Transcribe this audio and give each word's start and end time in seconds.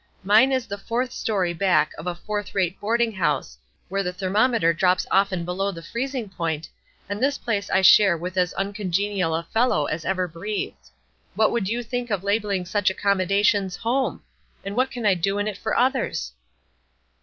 Mine 0.23 0.51
is 0.51 0.65
the 0.65 0.79
fourth 0.79 1.11
story 1.11 1.53
back 1.53 1.91
of 1.95 2.07
a 2.07 2.15
fourth 2.15 2.55
rate 2.55 2.79
boarding 2.79 3.11
house, 3.11 3.59
where 3.87 4.01
the 4.01 4.11
thermometer 4.11 4.73
drops 4.73 5.05
often 5.11 5.45
below 5.45 5.71
the 5.71 5.83
freezing 5.83 6.27
point, 6.27 6.67
and 7.07 7.21
this 7.21 7.37
place 7.37 7.69
I 7.69 7.81
share 7.83 8.17
with 8.17 8.35
as 8.35 8.51
uncongenial 8.55 9.35
a 9.35 9.43
fellow 9.43 9.85
as 9.85 10.03
ever 10.03 10.27
breathed. 10.27 10.89
What 11.35 11.51
would 11.51 11.69
you 11.69 11.83
think 11.83 12.09
of 12.09 12.23
labelling 12.23 12.65
such 12.65 12.89
accommodations 12.89 13.75
'home?' 13.75 14.23
and 14.65 14.75
what 14.75 14.89
can 14.89 15.05
I 15.05 15.13
do 15.13 15.37
in 15.37 15.47
it 15.47 15.59
for 15.59 15.77
others?" 15.77 16.33